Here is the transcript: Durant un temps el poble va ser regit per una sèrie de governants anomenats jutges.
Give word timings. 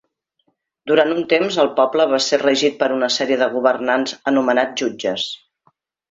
Durant 0.91 1.11
un 1.15 1.19
temps 1.33 1.57
el 1.63 1.67
poble 1.79 2.07
va 2.13 2.19
ser 2.27 2.39
regit 2.43 2.79
per 2.79 2.87
una 2.95 3.09
sèrie 3.17 3.37
de 3.41 3.49
governants 3.57 4.15
anomenats 4.33 4.83
jutges. 4.83 5.27